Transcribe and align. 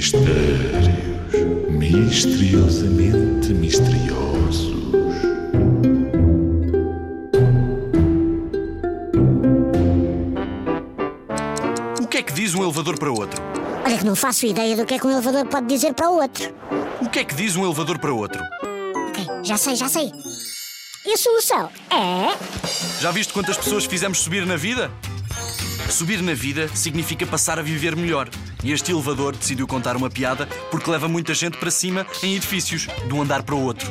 Mistérios 0.00 0.88
misteriosamente 1.68 3.52
misteriosos. 3.52 4.72
O 12.00 12.06
que 12.08 12.16
é 12.16 12.22
que 12.22 12.32
diz 12.32 12.54
um 12.54 12.62
elevador 12.62 12.98
para 12.98 13.10
outro? 13.10 13.42
Olha 13.84 13.98
que 13.98 14.06
não 14.06 14.16
faço 14.16 14.46
ideia 14.46 14.74
do 14.74 14.86
que 14.86 14.94
é 14.94 14.98
que 14.98 15.06
um 15.06 15.10
elevador 15.10 15.44
pode 15.44 15.66
dizer 15.66 15.92
para 15.92 16.08
o 16.08 16.14
outro. 16.14 16.50
O 17.02 17.10
que 17.10 17.18
é 17.18 17.24
que 17.24 17.34
diz 17.34 17.54
um 17.54 17.64
elevador 17.66 17.98
para 17.98 18.14
outro? 18.14 18.42
Ok, 19.10 19.26
já 19.42 19.58
sei, 19.58 19.76
já 19.76 19.90
sei. 19.90 20.10
E 21.04 21.12
a 21.12 21.16
solução 21.18 21.68
é. 21.90 22.38
Já 23.02 23.10
viste 23.10 23.34
quantas 23.34 23.58
pessoas 23.58 23.84
fizemos 23.84 24.20
subir 24.20 24.46
na 24.46 24.56
vida? 24.56 24.90
Subir 25.90 26.22
na 26.22 26.34
vida 26.34 26.68
significa 26.68 27.26
passar 27.26 27.58
a 27.58 27.62
viver 27.62 27.96
melhor. 27.96 28.28
E 28.62 28.72
este 28.72 28.92
elevador 28.92 29.36
decidiu 29.36 29.66
contar 29.66 29.96
uma 29.96 30.08
piada 30.08 30.46
porque 30.70 30.90
leva 30.90 31.08
muita 31.08 31.34
gente 31.34 31.58
para 31.58 31.70
cima 31.70 32.06
em 32.22 32.36
edifícios, 32.36 32.86
de 33.06 33.12
um 33.12 33.22
andar 33.22 33.42
para 33.42 33.54
o 33.54 33.62
outro. 33.62 33.90